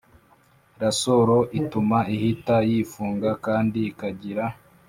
[0.81, 4.45] rasoro ituma ihita yifunga kandi ikagira